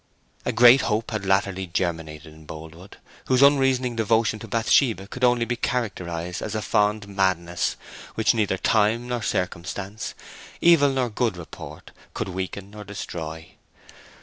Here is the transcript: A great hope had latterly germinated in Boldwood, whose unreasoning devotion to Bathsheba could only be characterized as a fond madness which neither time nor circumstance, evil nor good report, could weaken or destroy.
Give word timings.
A 0.45 0.51
great 0.51 0.81
hope 0.81 1.11
had 1.11 1.27
latterly 1.27 1.67
germinated 1.67 2.33
in 2.33 2.47
Boldwood, 2.47 2.97
whose 3.27 3.43
unreasoning 3.43 3.95
devotion 3.95 4.39
to 4.39 4.47
Bathsheba 4.47 5.05
could 5.05 5.23
only 5.23 5.45
be 5.45 5.55
characterized 5.55 6.41
as 6.41 6.55
a 6.55 6.61
fond 6.63 7.07
madness 7.07 7.75
which 8.15 8.33
neither 8.33 8.57
time 8.57 9.07
nor 9.09 9.21
circumstance, 9.21 10.15
evil 10.59 10.89
nor 10.89 11.11
good 11.11 11.37
report, 11.37 11.91
could 12.15 12.29
weaken 12.29 12.73
or 12.73 12.83
destroy. 12.83 13.49